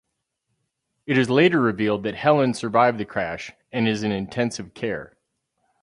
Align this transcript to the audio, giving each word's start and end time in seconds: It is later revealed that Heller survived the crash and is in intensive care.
It 1.05 1.15
is 1.15 1.29
later 1.29 1.61
revealed 1.61 2.01
that 2.05 2.15
Heller 2.15 2.51
survived 2.53 2.97
the 2.97 3.05
crash 3.05 3.51
and 3.71 3.87
is 3.87 4.01
in 4.01 4.11
intensive 4.11 4.73
care. 4.73 5.15